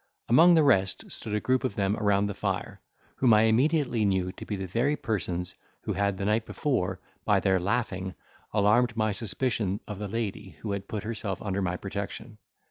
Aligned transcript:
Among 0.27 0.55
the 0.55 0.63
rest 0.63 1.11
stood 1.11 1.35
a 1.35 1.39
group 1.39 1.63
of 1.63 1.75
them 1.75 1.95
round 1.97 2.27
the 2.27 2.33
fire 2.33 2.81
whom 3.17 3.35
I 3.35 3.43
immediately 3.43 4.03
knew 4.03 4.31
to 4.31 4.45
be 4.47 4.55
the 4.55 4.65
very 4.65 4.95
persons 4.95 5.53
who 5.81 5.93
had 5.93 6.17
the 6.17 6.25
night 6.25 6.47
before, 6.47 6.99
by 7.23 7.39
their 7.39 7.59
laughing, 7.59 8.15
alarmed 8.51 8.97
my 8.97 9.11
suspicion 9.11 9.79
of 9.87 9.99
the 9.99 10.07
lady 10.07 10.57
who 10.61 10.71
had 10.71 10.87
put 10.87 11.03
herself 11.03 11.39
under 11.43 11.61
my 11.61 11.77
protection. 11.77 12.39